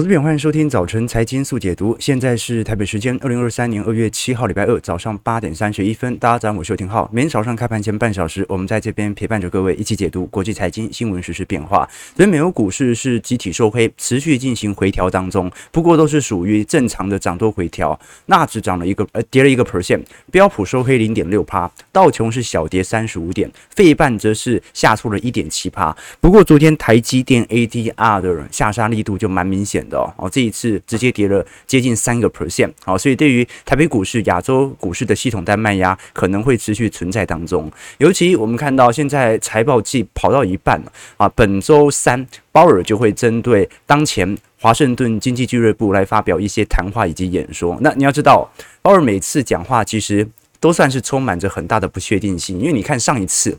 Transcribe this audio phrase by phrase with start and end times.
[0.00, 1.94] 投资朋友，欢迎收听早晨财经速解读。
[2.00, 6.16] 现在是台北时间二零二三年二月七号礼拜二早上八点三十一分。
[6.16, 7.06] 大家早上好，我是邱廷浩。
[7.12, 11.86] 每天早上开盘前半小时，我们在这边陪伴着各位一起解读国际财经新闻实、时变化。
[12.16, 18.00] 所以，美国股市是集体收黑，持续进行回调当中，不过都是属于正常的涨多回调。
[18.24, 20.00] 纳指涨了一个，呃，跌了一个 percent，
[20.32, 25.94] 标普收黑零点六趴，道琼是小跌三十五点，费半则是下挫了一点七趴。
[26.22, 29.86] 不过，昨天台积电 ADR 的下杀力度就蛮明显。
[29.90, 37.70] 的哦，这一次直接跌了接近三个 percent，好，所以对于台北股市、亚洲股市的系统单卖压可能会持续存在当中。
[37.98, 47.76] 尤其我们看到现在财报季跑到一半了啊，本周三鲍尔就会针对当前华盛顿经济俱乐部来发表一些谈话以及演说。
[47.80, 48.48] 那你要知道，
[48.80, 50.26] 鲍尔每次讲话其实。
[50.62, 53.58] 都算是充满着很大的不确定性，因为你看上一次，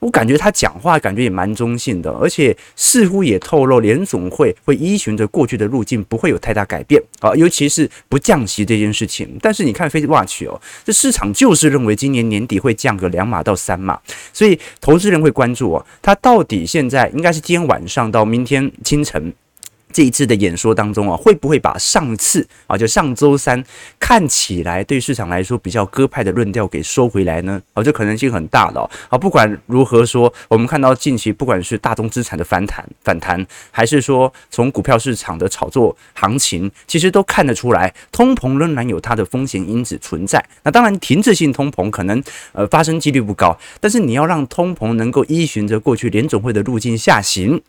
[0.00, 9.38] 我感觉他讲话感觉也蛮中性的，而且似乎也透露联总会会依循着过去的路径，不会有太大改变啊，尤其是不降息这件事情。
[9.40, 13.98] 但是你看 FedWatch 哦，这市场就是认为今年年底会降个两码到三码，
[14.32, 19.32] 所以投资人会关注哦，他到底现在应该是今天晚上到明天清晨。
[19.92, 23.62] 这一次的演说当中啊，会不会把上次啊，就上周三
[23.98, 27.60] 看起来对市场来说比较鸽派的论调给收回来呢？
[27.74, 29.18] 啊，这可能性很大的啊。
[29.18, 40.44] 不管如何说，我们看到近期不管是大宗资产的反弹反弹，还是说从股票市场的炒作行情，其实都看得出来，通膨仍然有它的风险因子存在。
[40.62, 47.60] 那当然，停滞性通膨可能呃发生几率不高，但是你要让通膨能够依循着过去联总会的路径下行。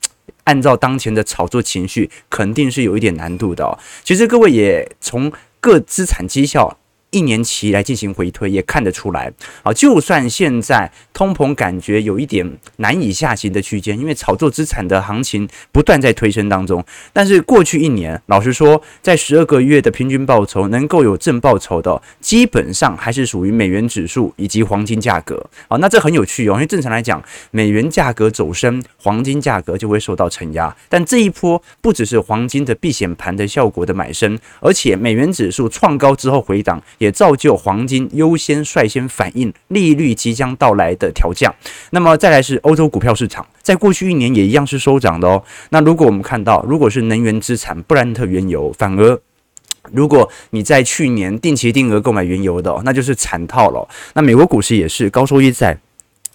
[0.44, 3.78] 按照当前的炒作情绪，肯定是有一点难度的。
[4.04, 6.78] 其实各位也从各资产绩效。
[7.12, 9.32] 一年期来进行回推，也看得出来
[9.64, 9.74] 啊。
[9.74, 25.76] 就算现在通膨感觉有一点难以下行的区间，因为炒作资产的行情不断在推升当中，但是过去一年，老实说，在十二个月的平均报酬能够有正报酬的，基本上还是属于美元指数以及黄金价格啊。
[25.78, 30.74] 那这很有趣哦，因为正常来讲，美元价格走升，黄金价格就会受到承压。
[30.88, 36.82] 但这一波不只是黄金的避险盘的效果的买升，而且美元指数创高之后回档。
[37.02, 41.52] 也造就黄金优先率先反映利率即将到来的调降。
[41.90, 45.44] 那么再来是欧洲股票市场，在过去一年也一样是收涨的哦。
[45.70, 49.20] 那如果我们看到，如果是能源资产布兰特原油，反而
[49.92, 53.90] 如果你在去年定期定额购买原油的，那就是惨套了。
[54.14, 55.80] 那美国股市也是高收益债。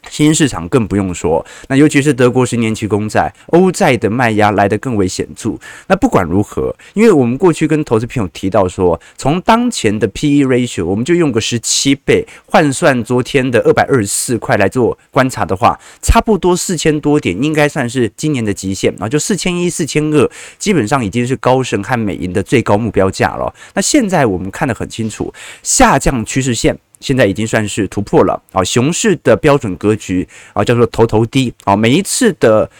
[0.08, 5.54] 新兴市场更不用说，那尤其是德国十年期公债、欧债的卖压来得更为显著。
[5.88, 23.52] 那不管如何，因为我们过去跟投资朋友提到说，从当前的 PE ratio，我们就用个十七倍换算昨天的二百二十四块来做观察的话，差不多四千多点应该算是今年的极限啊，就四千一、四千二，基本上已经是高盛和美银的最高目标价了。
[23.74, 26.78] 那现在我们看得很清楚，下降趋势线。
[27.00, 32.70] 现在已经算是突破了啊，熊市的标准格局啊，叫做头头低啊，每一次的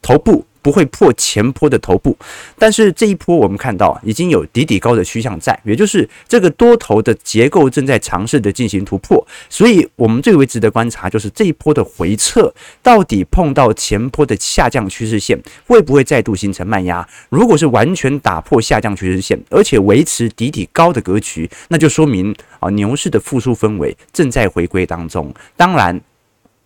[0.00, 0.44] 头部。
[0.66, 2.16] 不会破前波的头部，
[2.58, 17.08] 但是这一波我们看到已经有底底高的趋向在，也就是这个多头的结构正在尝试的进行突破，所以我们最为值得观察就是这一波的回撤到底碰到前波的下降趋势线，会不会再度形成慢压？
[17.28, 25.32] 如果是完全打破下降趋势线，而且维持底底高的格局，那就说明啊牛市的复苏氛围正在回归当中。
[25.56, 26.00] 当然，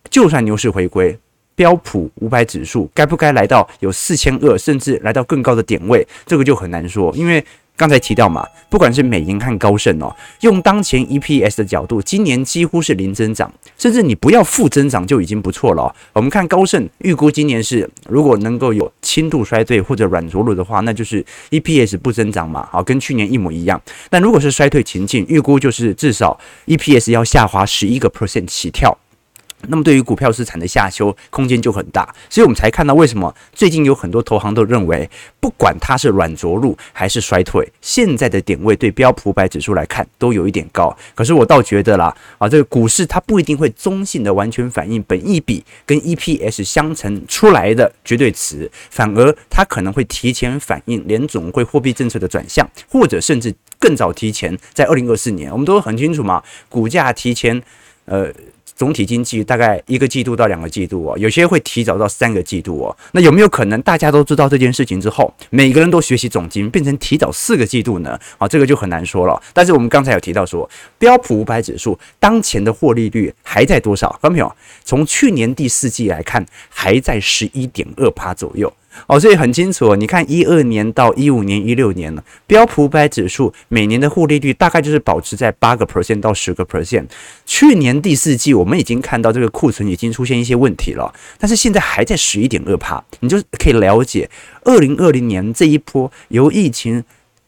[0.09, 1.15] 就算牛市回归。
[1.61, 7.15] 标普五百指数该不该来到有四千二，甚至来到更高的点位，这个就很难说。
[7.15, 7.45] 因为
[7.77, 15.95] 刚才提到嘛，不管是美银和高盛哦，用当前 EPS 的角度，今年几乎是零增长，甚至你不要负增长就已经不错了。
[16.13, 23.79] 我们看高盛预估今年是如果能够有轻度衰退或者软着陆的话，那就是 EPS 不增长嘛，好，跟去年一模一样。
[24.09, 28.97] 但如果是衰退情境，预估就是至少 EPS 要下滑十一个 percent 起跳。
[29.67, 40.95] 那么对于股票市场的下修空间就很大，所以我们才看到为什么最近有很多投行都认为，不管它是软着陆还是衰退，现在的点位对标普百指数来看都有一点高。
[41.13, 57.61] 可是我倒觉得啦，啊，这个股市它不一定会中性的完全反映本益比跟 EPS 相乘出来的绝对值，反而它可能会提前反映联总会货币政策的转向，或者甚至更早提前在二零二四年，我们都很清楚嘛，股价提前，
[58.05, 58.31] 呃。
[58.81, 62.97] 总体经济大概一个季度到两个季度哦，有些会提早到三个季度哦。
[63.11, 68.19] 那有没有可能大家都知道这件事情之后，每个人都学习总经，变成提早四个季度呢？
[68.39, 69.39] 啊，这个就很难说了。
[69.53, 70.67] 但是我们刚才有提到说，
[70.97, 74.09] 标普五百指数当前的获利率还在多少？
[74.19, 74.51] 看到没有？
[74.83, 78.73] 从去年第四季来看，还在十一点二趴左右。
[79.07, 79.95] 哦，所以很清楚哦。
[79.95, 87.05] 你看一二年到一五年、一六年呢，标普五百指数每年的获利率大概就是保持在八个 percent 到十个 percent。
[87.45, 94.29] 去年第四季我们已经看到这个库存已经出现一些问题了，但是现在还在十一点二趴，你就可以了解
[94.63, 97.03] 二零二零年这一波由疫情、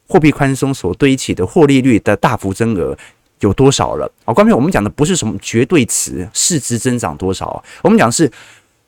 [0.07, 2.97] 货币宽松所堆起的获利率的大幅增额
[3.39, 4.11] 有多少了。
[4.25, 8.31] 哦，关键我们讲的不是什么绝对值，市值增长多少，我们讲是。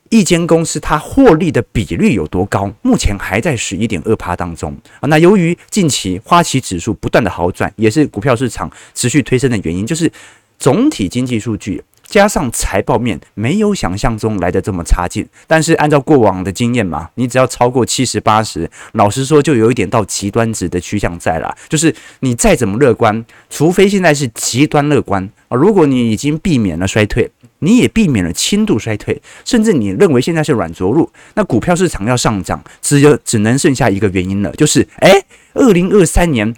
[0.10, 2.72] 一间公司它获利的比率有多高？
[2.84, 5.08] 目前还在十一点二趴当中啊。
[5.08, 10.12] 那由于近期花旗指数不断的好转，也是股票市场持续推升的原因，就是
[10.60, 15.28] 总体经济数据加上财报面没有想象中来的这么差劲。
[15.48, 21.58] 但是按照过往的经验嘛，你只要超过七十八十，老实说就有一点到极端值的趋向在了。
[21.68, 27.30] 就是你再怎么乐观，除非现在是极端乐观啊，如果你已经避免了衰退。
[27.60, 36.54] 你也避免了轻度衰退，甚至你认为现在是软着陆，那股票市场要上涨，只有只能剩下一个原因了，就是诶，二零二三年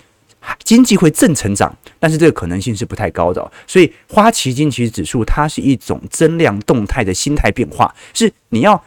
[0.63, 3.51] 经济会正成长，但是这个可能性是不太高的。
[3.65, 8.83] 所以花旗经济指数它是一种增量动态的心态变化，是你要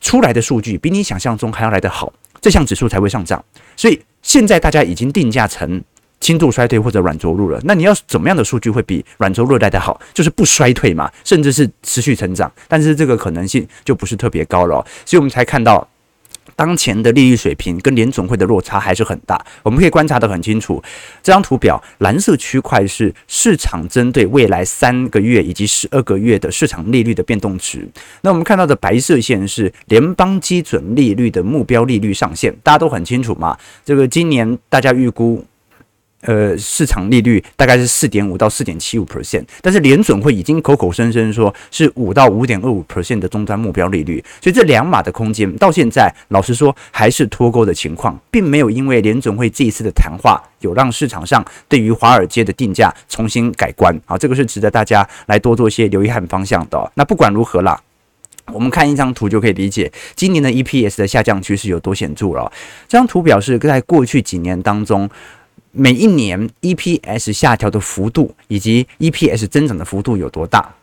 [0.00, 3.44] 出来的数据比你想象中还要来得好，这项指数才会上涨。
[3.76, 5.82] 所以现在大家已经定价成。
[6.26, 10.00] 轻度衰退或者软着陆了，那你要怎么样的数据会比软着陆来的好？
[10.12, 15.86] 就是不衰退嘛，甚至是持续成长，但是这个可能性就不是特别高了，所以我们才看到
[16.56, 19.40] 当前的利率水平跟联总会的落差还是很大。
[19.62, 20.82] 我们可以观察得很清楚，
[21.22, 27.88] 这张图表蓝色区块是市场针对未来三个月以及十二个月的市场利率的变动值，
[28.22, 35.44] 那我们看到的白色线是联邦基准利率的目标利率上限，大家都很清楚嘛，这个今年大家预估。
[36.26, 56.90] 呃，市场利率大概是四点五到四点七五 percent，但是联准会已经口口声声说是五到五点二五 percent 的终端目标利率，所以这两码的空间到现在，老实说还是脱钩的情况，并没有因为联准会这一次的谈话有让市场上对于华尔街的定价重新改观啊，这个是值得大家来多做些留意和方向的。
[56.96, 57.80] 那不管如何啦，
[58.52, 62.50] 我们看一张图就可以理解今年的 EPS 的下降趋势有多显著了。
[62.88, 65.08] 这张图表示在过去几年当中。
[65.78, 70.74] 每一年 EPS 下调的幅度以及 EPS 增长的幅度有多大？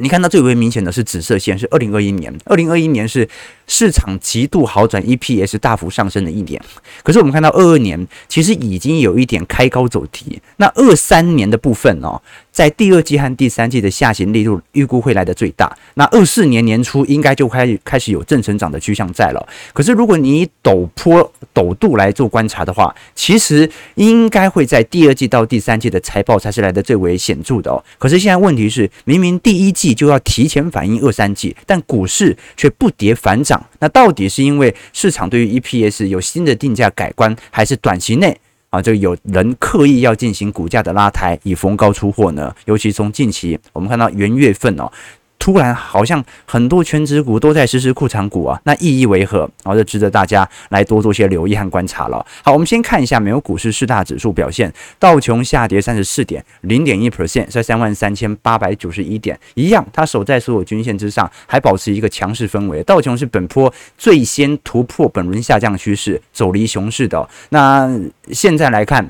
[0.00, 2.32] 你看到最为明显的是紫色线，是二零二一年。
[2.44, 3.28] 二零二一年是
[3.66, 6.60] 市场极度好转，EPS 大幅上升的一年。
[7.02, 10.40] 可是我们看到二二年其实已经有一点开高走低。
[10.56, 12.20] 那二三年的部分哦。
[12.50, 15.78] 在第二季和第三季的下行力度预估会来得最大。
[15.94, 19.48] 那二四年年初应该就开始开始有正成长的趋向在了。
[19.72, 27.78] 可是如果你以陡坡陡度来做观察的话，其实应该会在第二季到第三季的财报才是来得最为显著的哦。
[27.96, 33.64] 可是现在问题是，明明第一季就要提前反映二三季，但股市却不跌反涨。
[33.80, 38.38] 那到底是因为市场对于 EPS 有新的定价改观，还是短期内？
[38.70, 42.54] 啊，就有人刻意要进行股价的拉抬，以逢高出货呢。
[42.66, 44.90] 尤其从近期我们看到元月份哦。
[45.38, 49.40] 突然好像很多全职股都在实施库藏股啊，那意义为何？
[49.64, 52.24] 然后就值得大家来多做些留意和观察了。
[52.42, 62.82] 好，我们先看一下美国股市四大指数表现，道琼下跌三十四点零点一 percent，在三万三千八百九十一点，一样，它守在所有均线之上，还保持一个强势氛围。
[62.82, 67.28] 道琼是本波最先突破本轮下降趋势，走离熊市的。
[67.50, 67.88] 那
[68.32, 69.08] 现在来看。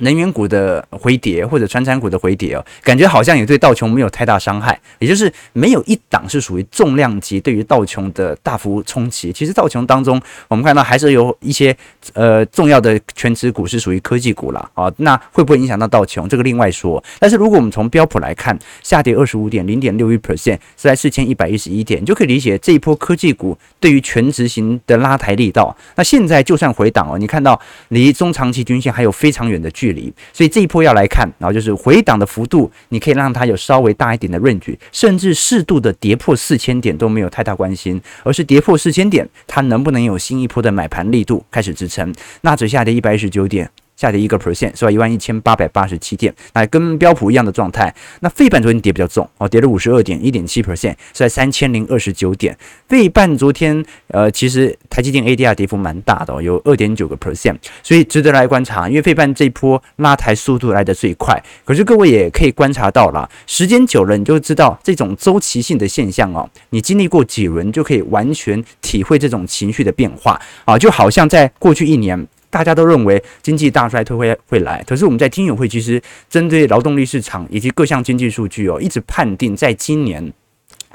[0.00, 9.32] 能源股的回跌或者传产股的回跌哦，感觉好像也对道琼没有太大伤害，也就是没有一档是属于重量级对于道琼的大幅冲击。
[9.32, 11.74] 其实道琼当中，我们看到还是有一些
[12.12, 14.70] 呃重要的全值股是属于科技股啦。
[14.74, 16.28] 啊，那会不会影响到道琼？
[16.28, 17.02] 这个另外说。
[17.18, 25.74] 但是如果我们从标普来看，下跌二十五点零点六一 percent，是在四千一百一十一点，你就可以理解这一波科技股对于全值型的拉抬力道。
[25.94, 29.85] 那现在就算回档哦，你看到离中长期均线还有非常远的距。
[29.86, 42.12] 距离，所以这一波要来看，然后就是回档的幅度，你可以让它有稍微大一点的 range，甚至适度的跌破四千点都没有太大关系，而是跌破四千点，它能不能有新一波的买盘力度开始支撑？
[42.40, 43.70] 那指下跌一百一十九点。
[43.96, 44.90] 下跌一个 percent，是吧？
[44.90, 47.92] 一万一千八百八十七点，那跟标普一样的状态。
[48.20, 52.56] 那费半昨天跌比较重哦，跌了五十二点一点七 percent，是在三千零二十九点。
[52.88, 58.88] 费半昨天呃，其实台积电 ADR 跌幅蛮大的哦，有二点九个 percent，所以值得来观察。
[58.88, 72.26] 因为费半这波拉抬速度来得最快，可是各位也可以观察到了，时间久了你就知道这种周期性的现象哦，你经历过几轮就可以完全体会这种情绪的变化啊，就好像在过去一年。
[72.50, 80.32] 大家都认为经济大衰退会会来，可是我们在听友会其实针对劳动力市场以及各项经济数据哦，一直判定在今年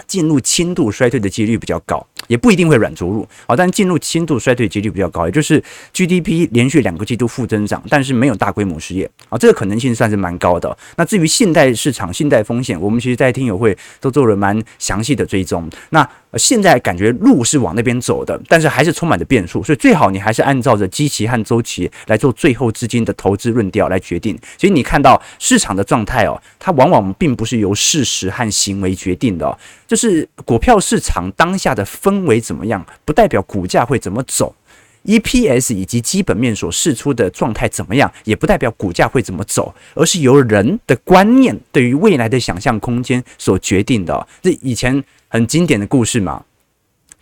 [0.08, 2.06] 进入轻度衰退的几率比较高。
[2.28, 5.62] 也不一定会软着陆啊，但进入轻度衰退几率比较高，也就是
[5.94, 10.76] GDP 连续两个季度负增长，但是没有大规模失业啊，这个可能性算是蛮高的。
[10.96, 15.70] 那至于信贷市场、信贷风险，我们其实在听友会都做了蛮详细的追踪。
[15.90, 24.38] 那现在感觉路是往那边走的，但是还是充满着变数，所以最好你还是按照着基期和周期来做最后资金的投资论调来决定。
[24.58, 34.54] 所以你看到市场的状态哦，它往往并不是由事实和行为决定的，就是股票市场当下的分氛围怎么样，不代表股价会怎么走
[35.06, 44.28] ；EPS 以及基本面所示出的状态怎么样，也不代表股价会怎么走，而是由人的观念对于未来的想象空间所决定的。
[44.42, 45.04] 这以前。
[45.34, 46.44] 很经典的故事嘛，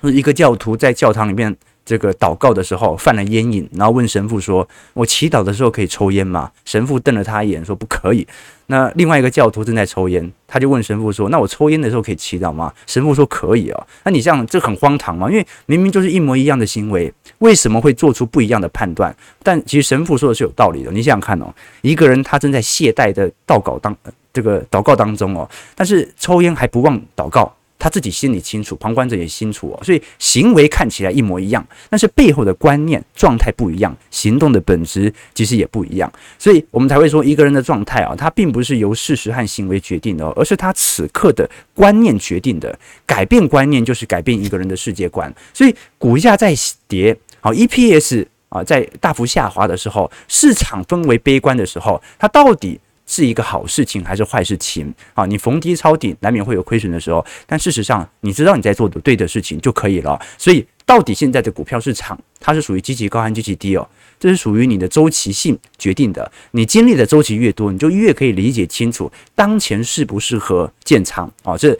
[0.02, 1.56] 一个教徒在教堂里面
[1.90, 8.28] 这个祷告的时候犯了烟瘾，然后问神父说：“我祈祷的时候可以抽烟吗？”神父瞪了他一眼说：“不可以。”
[8.68, 15.28] 那另外一个教徒正在抽烟，他就问神父说：“那我抽烟的时候可以祈祷吗？”神父说：“可以啊。”那你这样这很荒唐吗？
[15.32, 19.16] 因为明明就是一模一样的行为，为什么会做出不一样的判断？
[19.42, 20.92] 但其实神父说的是有道理的。
[20.92, 23.96] 你想想看哦，一个人他正在懈怠的祷告当
[24.32, 27.52] 这个祷告当中哦，但是抽烟还不忘祷告。
[27.80, 42.78] 他自己心里清楚，旁观者也清楚哦，所以行为看起来一模一样，但是背后的观念状态不一样，行动的本质其实也不一样，所以我们才会说一个人的状态啊，他并不是由事实和行为决定的，而是他此刻的观念决定的。
[43.06, 46.54] 改变观念就是改变一个人的世界观，所以股价在
[46.88, 52.80] 跌，好，EPS 啊在大幅下滑的时候，市场氛围悲观的时候，它到底
[53.12, 55.26] 是一个好事情还是坏事情啊？
[55.26, 57.26] 你逢低抄底，难免会有亏损的时候。
[57.48, 60.22] 但事实上，你知道你在做的对的事情就可以了。
[60.38, 63.90] 所以，到底现在的股票市场，它是属于积极高还是积极低哦？
[64.20, 66.32] 这是属于你的周期性决定的。
[66.52, 71.58] 你经历的周期越多，你就越可以理解清楚当前适不适合建仓啊。
[71.58, 71.76] 这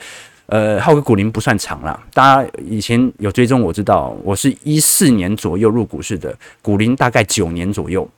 [0.46, 8.10] 呃，浩哥股龄不算长了，大家以前有追踪，我知道我是一四年左右入股市的，股龄大概九年左右，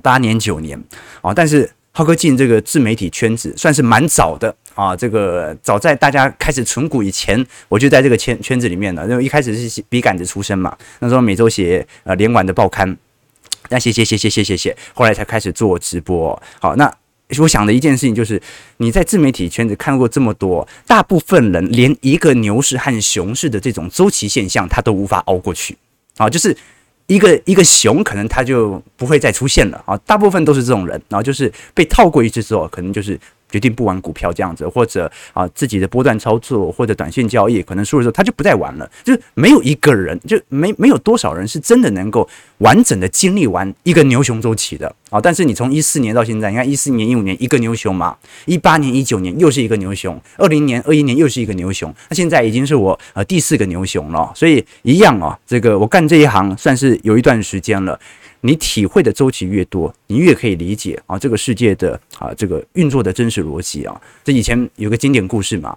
[0.00, 0.80] 八年九年
[1.20, 1.68] 啊，但是。
[1.96, 9.08] 浩哥进这个自媒体圈子算是蛮早的啊，这个早在大家开始存股以前，我就在这个圈圈子里面了。
[9.08, 12.96] 因为一开始是笔杆子出身嘛，那时候每周写呃连晚的报刊，
[13.68, 16.42] 那写写写写写写写，后来才开始做直播。
[16.60, 16.92] 好，那
[17.38, 18.42] 我想的一件事情就是，
[18.78, 25.76] 你在自媒体圈子看过这么多，大部分人连一个牛市和熊市的这种周期现象，他都无法熬过去
[26.16, 26.56] 啊，就是。
[27.06, 29.96] 一个一个熊，可能他就不会再出现了啊！
[30.06, 33.18] 大部分都是这种人，然后就是被套过一次之后，可能就是。
[33.54, 38.90] 决定不玩股票这样子，或者啊自己的波段操作或者短线交易，可能输的时候他就不再玩了。
[39.04, 45.20] 就是没有一个人，就没没有多少人是真的能够完整的经历完一个牛熊周期的啊。
[45.20, 54.32] 但是你从一四年到现在，你看一四年、一五年一个牛熊嘛，一八年、一九年又是一个牛熊，二零年、二一年又是一个牛熊，那现在已经是我呃第四个牛熊了。
[54.34, 58.00] 所以一样啊，这个我干这一行算是有一段时间了。
[58.46, 63.98] 你体会的周期越多，你越可以理解啊这个世界的啊这个运作的真实逻辑啊。
[64.22, 65.74] 这以前有个经典故事嘛，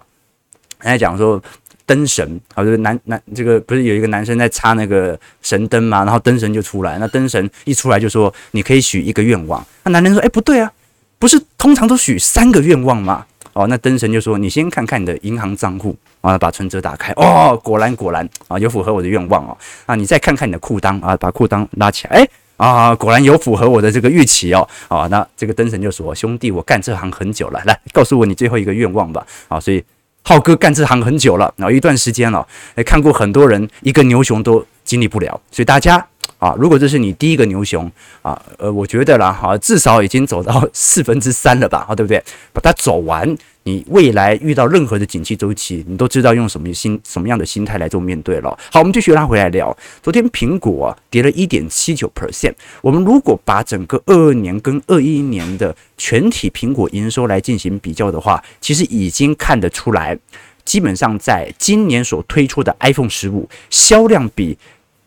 [0.82, 1.42] 人家讲说
[1.86, 9.66] 灯神啊，这个男男这个不是有一个男生在插那个神灯嘛，然后灯神就出来，那灯神一出来就说你可以许一个愿望。
[9.84, 10.70] 那男人说，哎，不对啊，
[11.18, 13.24] 不是通常都许三个愿望吗？
[13.54, 19.56] 哦，那灯神就说你先看看你的银行账户啊，把存折打开，哦，果然果然啊，有符合我的愿望哦。
[19.86, 22.28] 啊，你再看看你的裤裆啊，把裤裆拉起来，哎。
[22.58, 24.68] 啊，果然有符合我的这个预期哦。
[24.88, 29.82] 啊，那这个灯神就说：“兄弟，我干这行很久了，来告诉我你最后一个愿望吧。”啊，所以
[30.22, 36.06] 浩哥干这行很久了，然后一段时间了，哎，看过很多人一个牛熊都经历不了，所以大家
[36.38, 42.22] 啊，如果这是你第一个牛熊啊，呃，我觉得啦，哈，至少已经走到四分之三了吧，啊，对不对？
[42.52, 43.36] 把它走完。
[43.68, 48.58] 你未来遇到任何的景气周期，你都知道用什么心、什么样的心态来做面对了。
[48.72, 49.76] 好，我们继续拉回来聊。
[50.02, 52.54] 昨天苹果跌了一点七九 percent。
[52.80, 60.18] 我们如果把整个二二年跟二一年的全体苹果营收来进行比较的话，其实已经看得出来，
[60.64, 64.56] 基本上在今年所推出的 iPhone 十五销量比。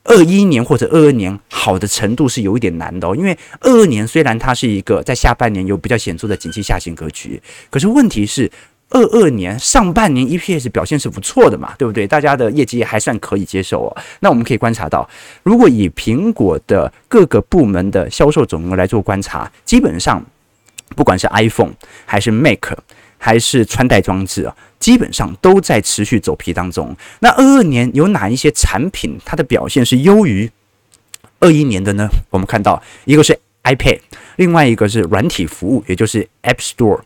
[0.03, 8.51] 二一年或者二二年好的程度是有一点难的哦，因为二二年虽然它是一个在下半年有比较显著的景气下行格局，可是问题是
[8.89, 12.08] 二二年上半年 EPS 表现是不错的嘛，对不对？
[12.08, 13.98] 大家的业绩还算可以接受哦。
[14.20, 15.08] 那我们可以观察到，
[15.43, 20.22] 如果以苹果的各个部门的销售总额来做观察，基本上
[20.96, 21.74] 不管是 iPhone
[22.05, 22.74] 还是 Mac。
[23.23, 26.95] 还是穿戴装置啊，基本上都在持续走皮当中。
[27.19, 30.49] 那二二年有哪一些产品它的表现是优于
[31.39, 32.09] 二一年的呢？
[32.31, 33.99] 我们看到一个是 iPad，
[34.37, 37.01] 另外一个是软体服务，也就是 App Store。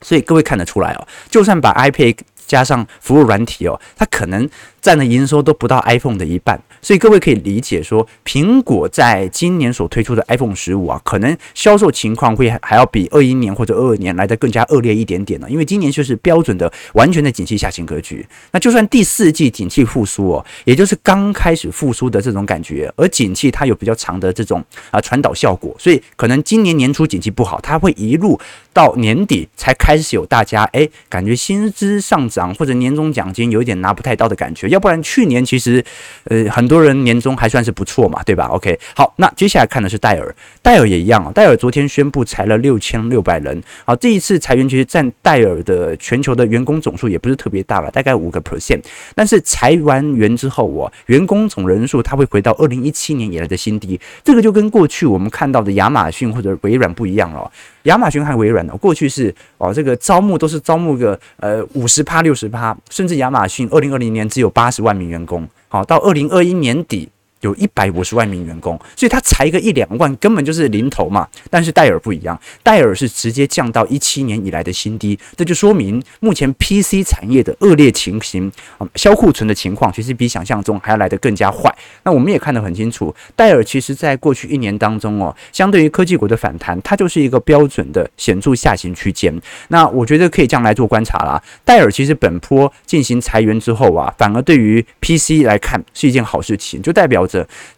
[0.00, 4.48] 所以各位看得出来哦，就算把 iPad 加上服务软体哦，它可能
[4.84, 6.60] 占的营收都不到 iPhone 的一半。
[6.82, 15.48] 所以各位可以理解说，苹果在今年所推出的 iPhone 十五啊，可能销售情况会还要比二一年或者二二年来得更加恶劣一点点呢。
[15.48, 18.26] 因为今年就是标准的完全的景气下行格局。
[18.52, 28.38] 那就算第四季景气复苏哦，也就是刚开始复苏的这种感觉，而景气它有比较长的这种啊传导效果，所以可能今年年初景气不好，它会一路
[28.74, 34.73] 到年底才开始有大家诶感觉薪资上涨或者年终奖金有一点拿不太到的感觉。
[34.74, 35.84] 要不然去年其实
[36.24, 36.84] 呃很多。
[36.84, 41.32] 人年终还算是不错嘛，对吧？OK，好，那接下来看的是戴尔，戴尔也一样啊。
[41.34, 48.82] 戴尔昨天宣布裁了六千六百人，好，这一次裁员其实占戴尔的全球的员工总数也不是特别大了，大概五个 percent。
[49.14, 57.50] 但是裁完员之后，我员工总人数它会回到二零一七年以来的新低，这个就跟过去我们看到的亚马逊或者微软不一样了。
[57.84, 65.48] 亚马逊和微软呢，过去是哦，这个招募都是招募个呃五十趴六十趴，甚至亚马逊二零二零年只有八十万名员工。
[65.68, 67.08] 好，到二零二一年底
[67.48, 71.28] 有一百五十万名员工，所以他裁个一两万根本就是零头嘛。
[71.50, 81.74] 但是戴尔不一样，戴尔是直接降到一七年以来的新低，这就说明目前 PC 产业的恶劣情形啊，销库存的情况其实比想象中还要来得更加坏。
[82.02, 89.34] 那我们也看得很清楚，戴尔其实在过去一年当中哦，相对于科技股的反弹，它就是一个标准的显著下行区间。
[89.68, 91.42] 那我觉得可以这样来做观察啦。
[91.64, 97.26] 戴尔其实本坡进行裁员之后啊，反而对于 PC 来看是一件好事情，就代表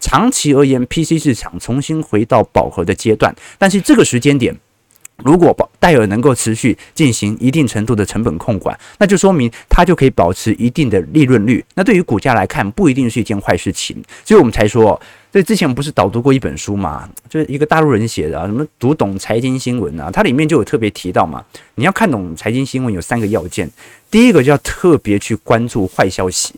[0.00, 3.32] 长期而言 PC 市场重新回到饱和的阶段。
[3.58, 4.54] 但是这个时间点，
[5.18, 11.64] 如果戴尔能够持续进行一定程度的成本控管，那就说明它就可以保持一定的利润率。
[11.74, 13.96] 那对于股价来看，不一定是一件坏事情。
[14.24, 21.44] 所以我们才说，所以之前不是导读过一本书嘛，就是一个大陆人写的啊，什么读懂财经新闻啊，它里面就有特别提到嘛，
[21.76, 23.70] 你要看懂财经新闻有三个要件，
[24.10, 26.54] 第一个就要特别去关注坏消息。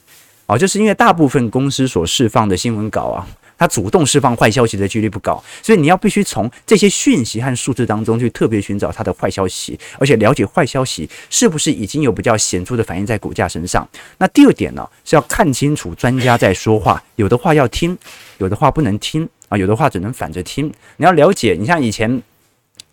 [0.49, 3.29] 哦，就是因为大部分公司所释放的新闻稿啊，
[3.59, 13.87] 它主动释放坏消息的几率不高，所以你要必须从这些讯息和数字当中去特别寻找它的坏消息，而且了解坏消息是不是已经有比较显著的反应在股价身上。
[14.17, 17.97] 那第二点呢，是要看清楚专家在说话，有的话要听，
[18.39, 20.73] 有的话不能听啊，有的话只能反着听。
[20.97, 22.23] 你要了解，你像以前。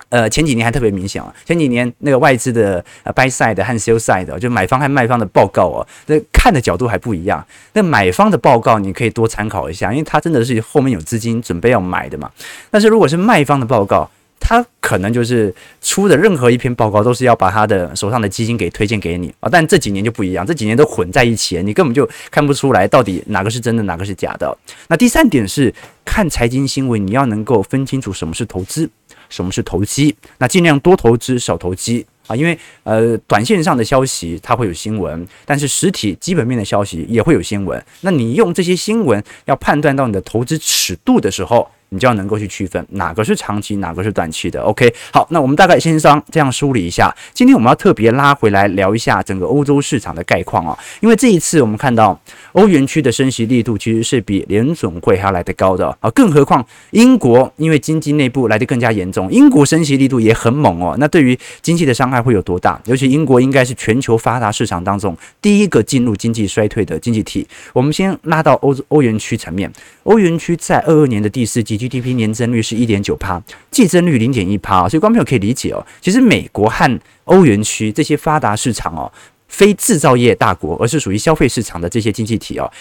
[0.09, 7.45] 呃，前几年还特别明显啊，前几年那个外资的呃 buy side 和 sell side 就买方和卖方的报告哦，那看的角度还不一样。
[7.73, 12.31] 那买方的报告你可以多参考一下，因为它真的是后面有资金准备要买的嘛。
[12.69, 19.49] 但是如果是卖方的报告，他可能就是出的任何一篇报告都是要把他的手上的基金给推荐给你啊。
[19.51, 24.55] 但这几年就不一样，这几年都混在一起，你根本就看不出来到底哪个是真的，哪个是假的。
[24.87, 28.87] 那第三点是看财经新闻，你要能够分清楚什么是投资。
[29.29, 30.15] 什么是投机？
[30.37, 32.35] 那尽量多投资，少投机啊！
[32.35, 37.83] 因为呃，短线上的消息它会有新闻，但是实体基本面的消息也会有新闻。
[38.01, 44.61] 那你用这些新闻要判断到你的投资尺度的时候，你就要能够去区分哪个是长期，哪个是短期的。
[44.61, 47.15] OK，好，那我们大概先上这样梳理一下。
[47.33, 52.19] 今天我们要特别拉回来聊一下整个欧洲市场的概况啊，因为这一次我们看到
[52.51, 60.95] 欧元区的升息力度其实是比联准会还要来得高的啊，更何况英国因为经济内部来得更加严重，英国升息力度也很猛哦。
[60.99, 62.81] 那对于经济的伤害会有多大？
[62.85, 67.47] 尤其英国应该是全球发达市场当中第一个进入经济衰退的经济体。
[67.71, 69.71] 我们先拉到欧欧元区层面，
[70.03, 71.84] 欧元区在二二年的第四季。
[71.87, 75.85] GDP 年增率是一点九趴，季增率零点一趴，所以观众朋友可以理解哦。
[76.01, 79.11] 其实美国和欧元区这些发达市场哦，
[79.47, 82.71] 非制造业大国，而是属于消费市场的这些经济体哦。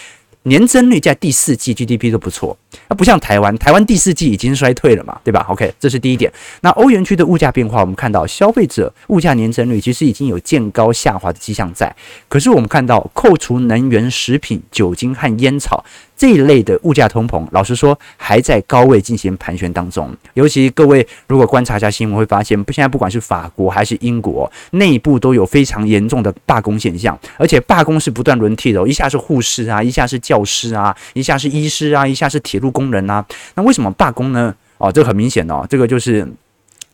[0.47, 2.55] 年增率在第四季 GDP 都不错，
[2.89, 6.31] 那不像台湾，台湾第四季已经衰退了嘛，对吧？OK，这是第一点。
[6.61, 11.97] 那欧元区的物价变化，我们看到消费者物价年增率其实已经有渐高下滑的迹象在，
[12.29, 15.83] 可是我们看到扣除能源、食品、酒精和烟草。
[16.17, 20.15] 这一类的物价通膨，老实说还在高位进行盘旋当中。
[20.35, 33.25] 尤其各位如果观察一下新闻，会发现，现在不管是法国还是英国，内部都有非常严重的罢工现象，而且罢工是不断轮替的，一下是护士啊，一下是教师啊，一下是医师啊，一下是铁路工人啊。
[33.55, 34.55] 那为什么罢工呢？
[34.79, 36.27] 哦，这很明显哦，这个就是。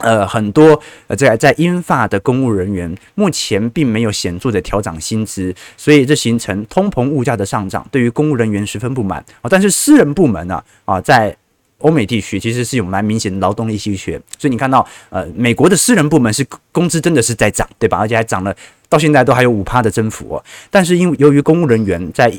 [0.00, 9.48] 呃，很多呃在在英法的公务人员目前并没有显著的调涨薪资，所以这形成通膨物价的上涨，对于公务人员十分不满啊。
[9.48, 11.36] 但是私人部门呢啊，在
[11.78, 17.96] 欧美地区其实是有蛮明显的劳动力稀缺，所以你看到呃，美国的私人部门是工资真的是在涨，对吧？
[17.98, 18.54] 而且还涨了，
[18.88, 20.44] 到现在都还有五趴的增幅哦。
[20.70, 22.30] 但是因由于公务人员在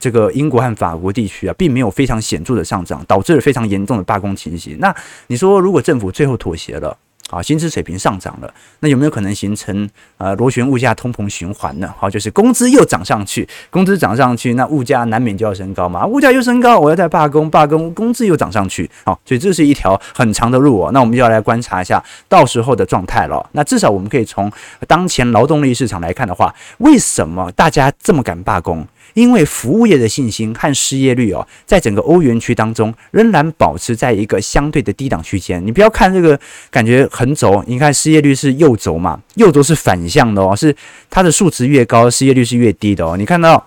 [0.00, 4.76] 这个英国和法国地区啊，并没有非常显著的上涨，导致了非常严重的罢工情形。
[4.80, 4.94] 那
[5.28, 6.96] 你说，如果政府最后妥协了？
[7.30, 11.92] 啊，薪资水平上涨了，那有没有可能形成呃螺旋物价通膨循环呢？
[11.98, 20.90] 好，就是工资又涨上去，工资涨上去，那物价难免就要升高嘛，物价又升高，我要再罢工，罢工，工资又涨上去，好，所以这是一条很长的路哦。
[20.92, 23.46] 那我们就要来观察一下到时候的状态了。
[23.52, 24.50] 那至少我们可以从
[24.86, 28.86] 当前劳动力市场来看的话，为什么大家这么敢罢工？
[29.14, 35.64] 因为服务业的信心和失业率哦，在整个欧元区当中仍然保持在一个相对的低档区间。
[35.66, 36.38] 你不要看这个
[36.70, 40.74] 感觉横轴，你看失业率是右轴嘛，右轴是反向的哦，是
[41.10, 43.16] 它的数值越高，失业率是越低的哦。
[43.16, 43.66] 你看到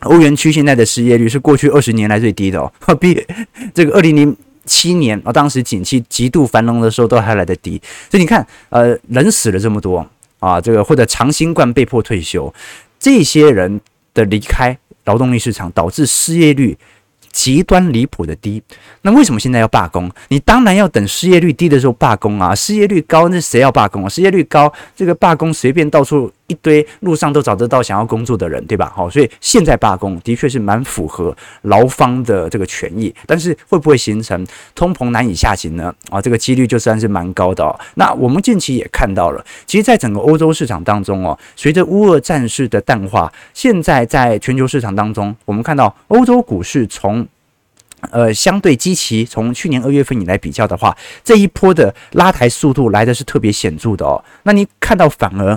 [0.00, 3.24] 欧元区现在的失业率是过去二十年来最低的哦， 比
[3.72, 7.80] 这个二零零七年啊，当时景气极度繁荣的时候都还来得低。
[8.10, 10.04] 所以你看，呃，人死了这么多
[10.38, 12.52] 啊，这个或者长新冠被迫退休，
[12.98, 13.80] 这些人。
[14.14, 16.76] 的离开劳动力市场，导致失业率
[17.30, 18.62] 极端离谱的低。
[19.02, 20.10] 那为什么现在要罢工？
[20.28, 22.54] 你当然要等失业率低的时候罢工啊！
[22.54, 24.08] 失业率高，那谁要罢工啊？
[24.08, 26.32] 失业率高，这个罢工随便到处。
[26.50, 28.92] 一堆路上都找得到想要工作的人，对吧？
[28.92, 35.94] 好，所以现在罢工的确是蛮符合劳方的这个权益，但是会不会形成通膨难以下行呢？
[36.10, 37.70] 啊，这个几率就算是蛮高的哦。
[37.94, 47.24] 那我们近期也看到了，其实，在整个欧洲市场当中哦，随着乌俄战事的淡化，现在在全球市场当中，我们看到欧洲股市从
[48.10, 54.24] 呃相对基期从去年二月份以来比较的话，这一波的拉抬速度来的是特别显著的哦。
[54.42, 55.56] 那你看到反而。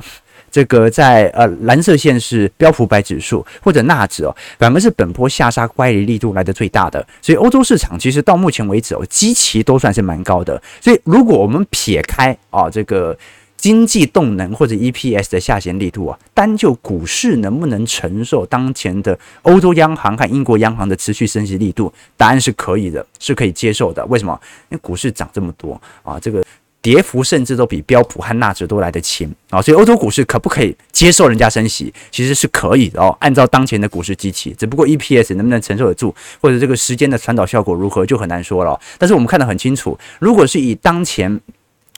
[0.54, 10.62] 这个在呃蓝色线是标普百指数或者纳指哦，反而是本波下杀乖离力度来的最大的，所以欧洲市场其实到目前为止哦，基期都算是蛮高的。
[10.80, 13.18] 所以如果我们撇开啊这个
[13.58, 24.06] 经济动能或者 EPS 的下行力度啊，单就股市能不能承受当前的欧洲央行和英国央行的持续升息力度，答案是可以的，是可以接受的。
[24.06, 24.40] 为什么？
[24.70, 26.46] 因为股市涨这么多啊，这个。
[26.84, 31.92] 跌幅甚至都比标普和纳指都来得轻啊，所以欧洲股市可不可以接受人家升息？
[32.12, 33.16] 其实是可以的哦。
[33.22, 38.80] 按照当前的股市机器，只不过 EPS 能不能承受得住，或者这个时间的传导效果如何，就很难说了。
[39.00, 41.42] 但是我们看得很清楚，如果是以当前。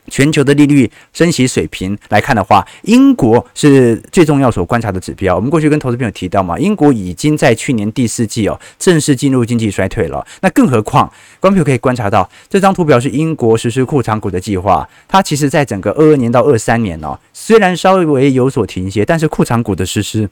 [0.09, 5.35] 全球的利率升息水平来看的话，英国是最重要所观察的指标。
[5.35, 10.25] 我们过去跟投资朋友提到嘛，英国已经在去年第四季哦正式进入经济衰退了。
[10.41, 11.07] 那更何况，
[11.39, 14.87] 观众朋友可以观察到，这张图表是英国实施库藏股的计划。
[15.07, 20.29] 它其实在整个二二年到二三年哦，虽然稍微有所停歇，但是库藏股的实施。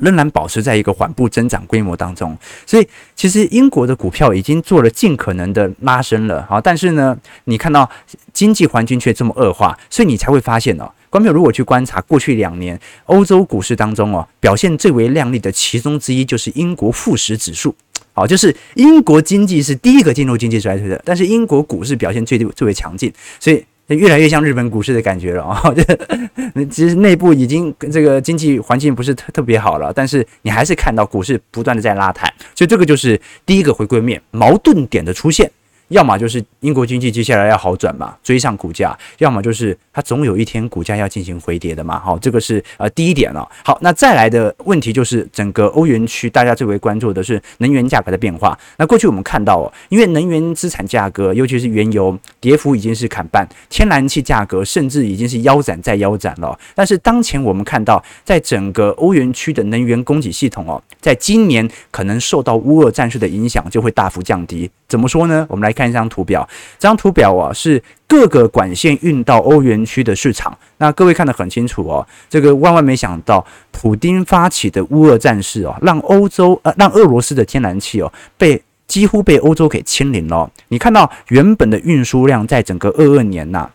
[0.00, 7.88] 仍然保持在一个缓步增长规模当中，所以其实英国的股票已经做了尽可能的拉升了，好，但是呢，你看到
[8.32, 17.74] 经济环境却这么恶化，所以你才会发现哦，观众如果去观察过去两年欧洲股市当中哦，表现最为亮丽的其中之一就是英国富时指数，
[18.12, 23.64] 好，就是英国经济是第一个进入经济衰退的，但是英国股市表现最最为强劲，所以。
[23.88, 25.60] 越来越像日本股市的感觉了啊！
[25.74, 35.50] 这其实内部已经这个经济环境不是特特别好了，但是你还是看到股市不断的在拉抬，所以这个就是第一个回归面矛盾点的出现。
[35.88, 41.98] 要么就是英国经济接下来要好转嘛，追上股价；要么就是它总有一天股价要进行回跌的嘛。
[41.98, 43.48] 好，这个是呃第一点了。
[43.64, 48.58] 好，那再来的问题就是整个欧元区大家最为关注的是能源价格的变化。
[48.78, 56.58] 那过去我们看到哦，因为能源资产价格，尤其是原油跌幅已经是砍半，天然气价格甚至已经是腰斩再腰斩了。
[56.74, 64.70] 但是当前我们看到，在整个欧元区的能源供给系统哦，在今年可能受到乌俄战事的影响，就会大幅降低。
[64.86, 65.46] 怎么说呢？
[65.48, 66.46] 我们来看一张图表。
[66.78, 70.56] 这张图表啊，是各个管线运到欧元区的市场。
[70.78, 72.06] 那各位看得很清楚哦。
[72.28, 80.50] 这个万万没想到，普丁发起的乌俄战事哦，让欧洲呃，让俄罗斯的天然气哦，被几乎被欧洲给清零了。
[80.68, 83.70] 你看到原本的运输量，在整个二二年呐、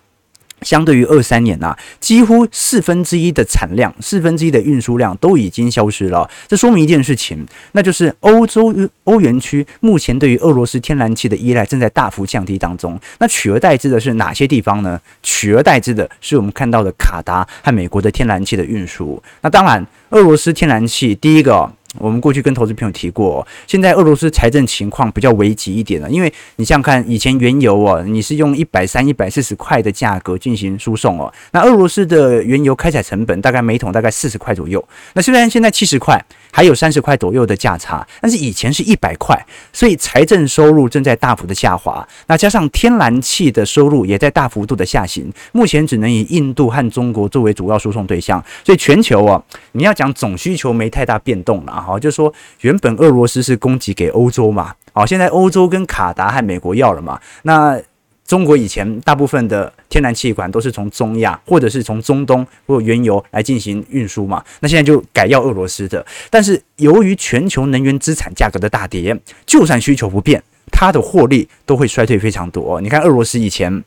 [0.61, 6.29] 相对于二三年呐、几乎四分之一的产量，四分之一的运输量都已经消失了。
[6.47, 12.99] 这说明一件事情，那就是欧洲欧元区目前对于俄罗斯天然气的依赖正在大幅降低当中。
[13.19, 14.99] 那取而代之的是哪些地方呢？
[15.23, 19.21] 取而代之的是我们看到的卡达和美国的天然气的运输。
[19.41, 21.71] 那当然，俄罗斯天然气第一个。
[21.97, 51.78] 我们过去跟投资朋友提过，现在俄罗斯财政情况比较危急一点了，因为你想想看，以前原油哦，你是用一百三、一百四十块的价格进行输送哦，那俄罗斯的原油开采成本大概每桶大概四十块左右，那虽然现在七十块，还有三十块左右的价差，但是以前是一百块，所以财政收入正在大幅的下滑，那加上天然气的收入也在大幅度的下行，目前只能以印度和中国作为主要输送对象，所以全球啊，你要讲总需求没太大变动了。
[51.81, 57.79] 好，就是说原本俄罗斯是供给给欧洲嘛，好，现在欧洲跟卡达和美国要了嘛，那
[58.25, 66.05] 中国以前大部分的天然气管都是从中亚或者是从中东或原油来进行运输嘛，那现在就改要俄罗斯的。
[66.29, 72.79] 但是由于全球能源资产价格的大跌，就算需求不变，它的获利都会衰退非常多。
[72.81, 73.83] 你看俄罗斯以前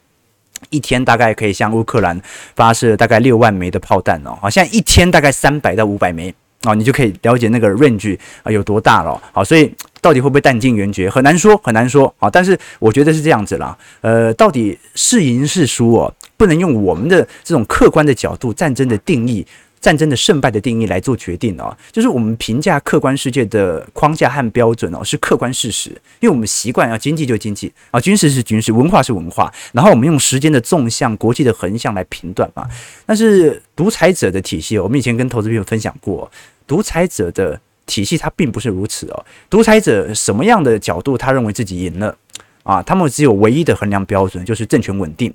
[0.70, 2.20] 一天大概可以向乌克兰
[2.56, 6.34] 发射大概六万枚的炮弹哦，好，现在一天大概三百到五百枚。
[6.64, 9.20] 哦，你就可以了解那个 range 啊有多大了。
[9.32, 12.12] 好，所以到底会不会弹尽援绝，很难说，很难说。
[12.18, 13.76] 啊，但是我觉得是这样子啦。
[14.00, 19.46] 呃，到底是赢是输哦，不能用我们的这种客观的角度，战争的定义。
[19.82, 32.64] 战争的胜败的定义来做决定哦，就是我们评价客观世界的框架和标准哦，是客观事实，因为我们习惯要经济就经济啊，军事是军事，文化是文化，然后我们用时间的纵向、国际的横向来评断嘛。
[33.04, 36.30] 但是独裁者的体系，我们以前跟投资朋友分享过，
[36.66, 39.24] 独裁者的体系它并不是如此哦。
[39.50, 42.16] 独裁者什么样的角度，他认为自己赢了
[42.62, 42.82] 啊？
[42.82, 45.32] 他们只有唯一的衡量标准，就是政权稳定，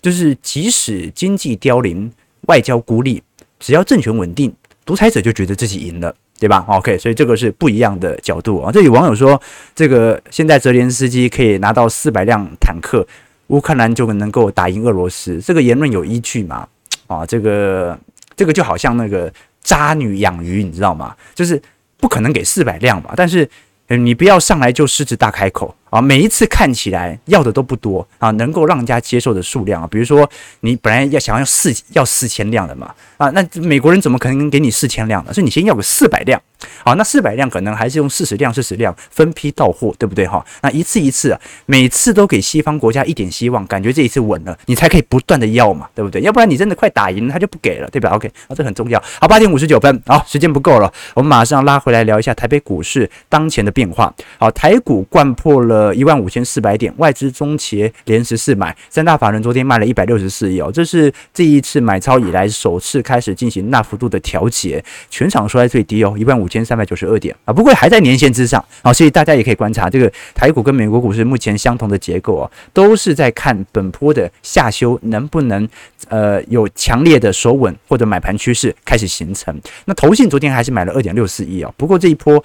[0.00, 2.10] 就是即使经济凋零、
[2.42, 3.22] 外交孤立。
[3.58, 8.70] 只要政权稳定，独裁者就觉得自己赢了，对吧？OK，所以这个是不一样的角度啊。
[8.70, 9.40] 这有网友说，
[9.74, 13.06] 这个现在泽连斯基可以拿到四百辆坦克，
[13.46, 16.68] 乌克兰就能够打赢俄罗斯，这个言论有依据吗？
[17.06, 17.98] 啊，这个
[18.36, 19.32] 这个就好像那个
[19.66, 21.14] 渣女养鱼，你知道吗？
[21.34, 21.60] 就是
[21.98, 23.48] 不可能给四百辆嘛，但是
[23.88, 25.74] 你不要上来就狮子大开口。
[25.96, 30.28] 啊，每一次看起来要的都不多啊，能够让人家接受的数量啊，比如说
[30.60, 35.32] 你本来要想要四要四千辆的嘛，啊，那美国人怎么可能给你四千辆呢？
[35.32, 36.38] 所以你先要个四百辆，
[36.84, 40.44] 好，那四百辆可能还是用四十辆、四十辆分批到货，对不对哈？
[40.60, 46.20] 那一次一次啊，每次都给西方国家一点希望，感觉这一次稳了，你才可以不断的要嘛，对不对？
[46.20, 49.02] 要不然你真的快打赢了，他就不给了，对吧？OK，啊，这很重要。
[49.18, 54.12] 好，八点五十九分，好，时间不够了，我们马上拉回来聊一下台北股市当前的变化。
[54.38, 55.85] 好，台股掼破了。
[55.86, 75.68] 呃，一万五千四百点，外资中期连十四买，三大法人昨天卖了一百六十四亿哦，这是这一次买超以来首次开始进行大幅度的调节，全场收在最低哦，一万五千三百九十二点啊，不过还在年线之上啊，所以大家也可以观察这个台股跟美国股市目前相同的结构哦，都是在看本波的下修能不能
[76.08, 79.56] 呃有强烈的守稳或者买盘趋势开始形成。
[79.84, 82.42] 那投信昨天还是买了二点六四亿哦，不过这一波。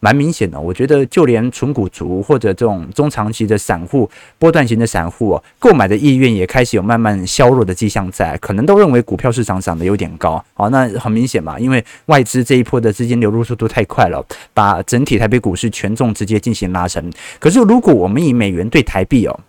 [0.00, 10.42] 蛮明显的，我觉得就连纯股族或者这种中长期的散户、波段型的散户哦，购买的意愿也开始有慢慢削弱的迹象在，可能都认为股票市场涨得有点高。
[10.54, 17.12] 好，那很明显嘛，因为外资这一波的资金流入速度太快了，把整体台北股市权重直接进行拉升。
[17.38, 19.40] 可是如果我们以美元兑台币哦，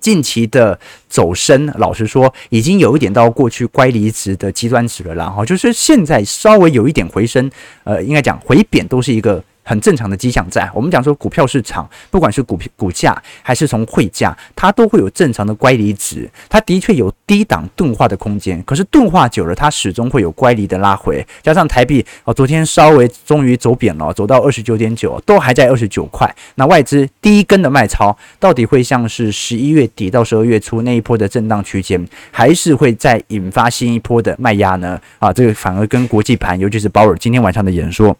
[0.00, 5.30] 近期的走升，老实说，已经有一点到过去乖离值的极端值了啦。
[5.30, 7.50] 哈，就是现在稍微有一点回升，
[7.84, 9.42] 呃，应该讲回贬都是一个。
[9.68, 10.66] 很正常的迹象在。
[10.74, 16.26] 我们讲说股票市场，不管是股票股价还是从汇价，它都会有正常的乖离值。
[16.48, 21.22] 它的确有低档钝化的空间，可是钝化久了，它始终会有乖离的拉回。
[21.42, 26.34] 加上台币哦，昨天稍微终于走贬了，走到二十九点九，都还在二十九块。
[26.54, 34.98] 那外资第一根的卖超，到底会像是十一月底到十二月初那一波的震荡区间，还是会再引发新一波的卖压呢？
[35.18, 38.16] 啊，这个反而跟国际盘，尤其是鲍尔今天晚上的演说。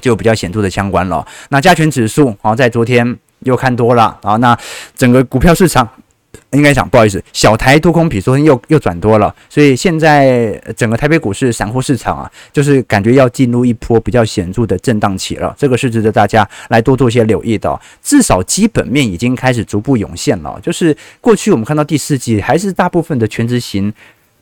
[0.00, 1.26] 就比较显著的相关了。
[1.48, 4.36] 那加权指数好，在昨天又看多了啊。
[4.36, 4.58] 那
[4.96, 5.88] 整个股票市场
[6.52, 15.54] 应该讲不好意思，小台多空比昨天又又转多了，所以现在整个台北股市散户市场啊，就是感觉要进入一波比较显著的震荡期了。
[15.58, 17.78] 这个是值得大家来多做一些留意的。
[18.02, 20.58] 至少基本面已经开始逐步涌现了。
[20.62, 23.92] 就是过去我们看到第四季还是大部分的全职型。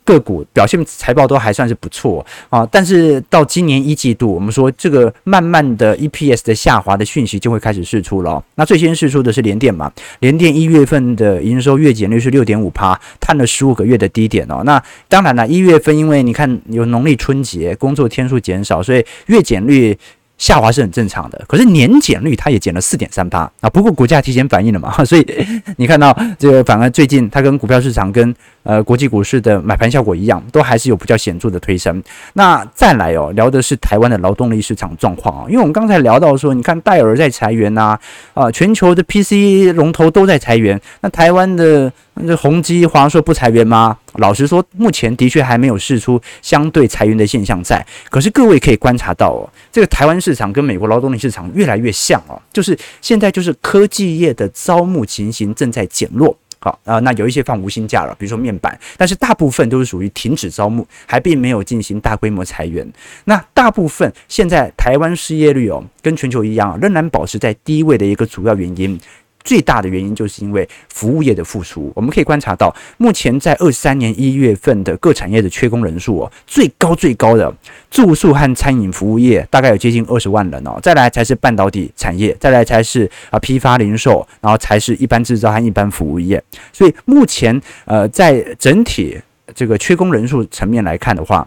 [0.05, 8.43] 个股表现财报都还算是不错啊，但是到今年一季度，我们说这个慢慢的 EPS 的下滑的讯息就会开始释出了。
[8.57, 9.91] 那最先释出的是联电嘛，
[10.21, 14.63] 联电一月份的营收月减率是六点五趴，探了十五个月的低点哦。
[14.65, 19.99] 那当然了，一月份因为你看有农历春节，工作天数减少，所以月减率。
[20.45, 23.71] 下滑是很正常的，可是年减率它也减了四点三八啊。
[23.71, 25.27] 不过股价提前反应了嘛， 所以
[25.79, 32.03] 你看到这个反而最近它跟股票市场跟呃国际股市的买盘效果一样，都还是有比较显著的推升。
[32.35, 37.99] 那再来哦，聊的是台湾的劳动力市场状况啊，因为我们刚才聊到说，你看戴尔在裁员呐，
[38.35, 41.91] 啊，全球的 PC 龙头都在裁员，那台湾的。
[42.17, 43.97] 那宏基、华硕不裁员吗？
[44.15, 47.85] 老实说，目前的确还没有试出相对裁员的现象在。
[48.11, 56.37] 可是各位可以观察到哦，这个台湾市场跟美国劳动力市场越来越像哦，就是现在就是科技业的招募情形正在减弱。
[56.61, 62.91] 好啊，那有一些放无薪假了，比如说面板，但是大部分都是属于停止招募，还并没有进行大规模裁员。
[63.25, 68.99] 那大部分现在台湾失业率哦，跟全球一样，仍然保持在低位的一个主要原因。
[69.45, 71.93] 最大的原因就是因为服务业的复苏。
[71.95, 77.55] 我们可以观察到，目前在二三年一月份的各产业的缺工人数哦，最高最高的
[77.91, 86.43] 住宿和餐饮服务业大概有接近二十万人哦，再来才是半导体产业，再来才是啊批发零售，然后才是一般制造和一般服务业。
[86.73, 89.21] 所以目前呃，在整体
[89.55, 91.47] 这个缺工人数层面来看的话，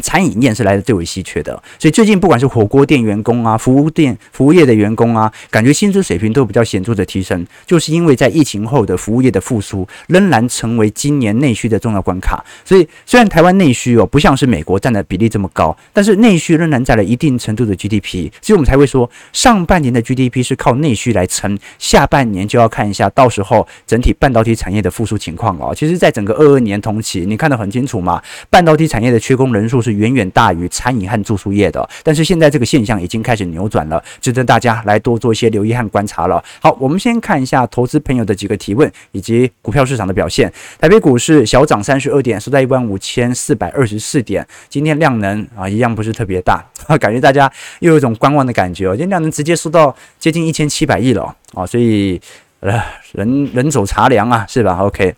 [0.00, 12.42] 餐饮业是来的最为稀缺的，所以最近不管是火锅店员工啊、服务店、服务业的员工啊，感觉薪资水平都比较显著的提升，就是因为在疫情后的服务业的复苏，仍然成为今年内需的重要关卡。
[12.64, 25.74] 所以虽然台湾内需哦不像是美国占的比例这么高，但是内需仍然占了一定程度的 GDP，所以我们才会说上半年的 GDP 是靠内需来撑，下半年就要看一下到时候整体半导体产业的复苏情况哦。
[25.76, 29.81] 其实，在整个二二年同期，你看得很清楚嘛，半导体产业的缺工人数。
[29.82, 36.42] 是远远大于餐饮和住宿业的，但是现在这个现象已经开始扭转了，值得大家来多做一些留意和观察了。
[36.60, 40.52] 好，我们先看一下投资朋友的几个提问以及股票市场的表现。
[40.78, 44.46] 台北股市小涨三十二点，收在一万五千四百二十四点。
[44.68, 46.64] 今天量能啊，一样不是特别大，
[47.00, 48.92] 感觉大家又有一种观望的感觉哦。
[48.92, 52.20] 今天量能直接缩到接近一千七百亿了啊，所以
[52.60, 52.80] 呃，
[53.12, 55.14] 人人走茶凉啊，是吧？OK。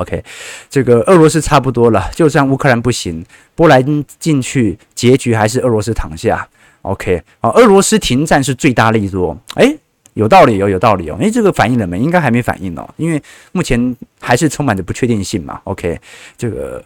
[0.00, 0.24] OK，
[0.68, 6.48] 这个俄罗斯差不多了，就算乌克兰不行，波兰进去，结局还是俄罗斯躺下。
[6.82, 9.78] OK，啊，俄罗斯停战是最大利多，诶，
[10.14, 11.98] 有道理哦，有道理哦，诶，这个反应了没？
[11.98, 15.60] 应该还没反应哦，因为目前还是充满着不确定性嘛。
[15.64, 16.00] OK，
[16.36, 16.82] 这个。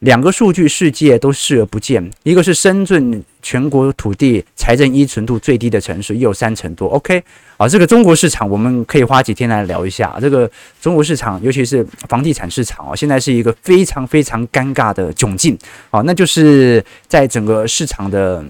[0.00, 6.88] 两个数据世界都视而不见，一个是深圳全国土地财政依存度最低的城市，也有三成多。
[6.88, 7.22] OK，
[7.56, 10.16] 啊，这个中国市场我们可以花几天来聊一下。
[10.20, 15.58] 这个中国市场，尤其是房地产市场啊，现在是一个非常非常尴尬的窘境
[15.90, 18.44] 啊，那就是在整个市场的。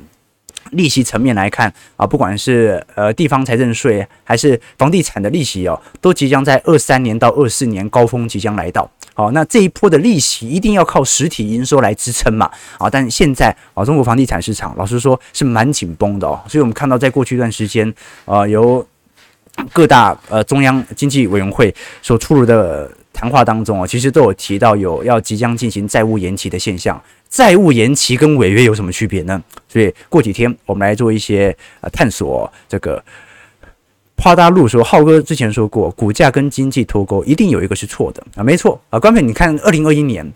[0.73, 8.91] 利息层面来看啊，不管是呃地方财政税还是房地产的利息哦，都即将在二三年到二四年高峰即将来到。
[9.17, 12.51] 好，那这一波的利息一定要靠实体营收来支撑嘛？
[12.77, 16.39] 啊，但现在啊，中国房地产市场老实说是蛮紧绷的哦。
[16.47, 17.91] 所以我们看到在过去一段时间
[18.27, 18.87] 啊，由
[19.73, 27.03] 各大呃中央经济委员会所出炉的谈话当中啊，其实都有提到有要即将进行债务延期的现象。
[27.31, 29.43] 债务延期跟违约有什么区别呢？
[29.67, 32.53] 所以过几天我们来做一些呃探索。
[32.69, 33.03] 这个
[34.19, 38.99] 花大陆说，浩哥之前说过，股价跟经济脱钩，一定有一个是错的啊，没错啊。
[38.99, 40.29] 关键你看，二零二一年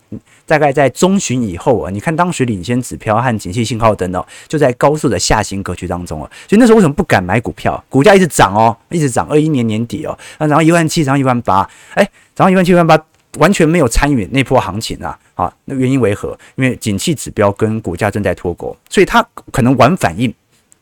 [0.46, 6.30] 大概在中旬以后啊，你看当时领先指标和景气信号等等，就在高速的下行格局当中啊。
[6.48, 7.82] 所以那时候为什么不敢买股票？
[7.88, 9.26] 股价一直涨哦，一直涨。
[9.28, 12.98] 二一年年底哦，啊，涨到一万七，涨到一万八，哎，涨到一万七、一万八。
[13.38, 15.16] 完全没有参与那波行情啊！
[15.34, 16.36] 啊，那原因为何？
[16.56, 20.34] 因为景气指标跟股价正在脱钩，所以它可能晚反应。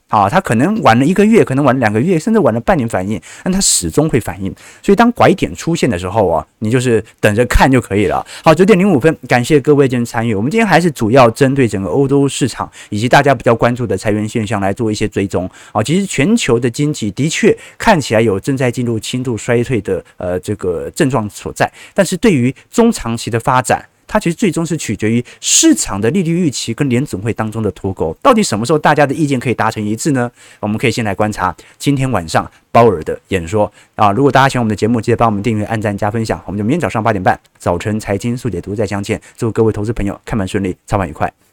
[0.09, 4.51] 啊，他可能晚了一个月，可能晚了两个月，甚至晚了半年反应，但他始终会反应。
[4.83, 8.27] 所以当拐点出现的时候啊，你就是等着看就可以了。
[8.43, 10.35] 好，九点零五分，感谢各位今天参与。
[10.35, 15.49] 我们今天还是主要针对整个欧洲市场以及大家比较关注的裁员现象来做一些追踪。
[15.73, 23.85] 啊，其实全球的经济的确看起来有正在进入轻度衰退的呃这个症状所在，但是对于中长期的发展。
[24.09, 30.29] 它其实最终是取决于市场的利率预期跟联总会当中的脱钩，到底什么时候大家的意见可以达成一致呢？
[30.59, 34.11] 我们可以先来观察今天晚上鲍尔的演说啊。
[34.11, 36.43] 如果大家喜欢我们的节目，记得帮我们订阅、按赞、加分享。
[36.47, 39.21] 我们就明天早上八点半早晨财经速解读再相见。
[39.37, 41.48] 祝各位投资朋友开门顺利，操盘愉快。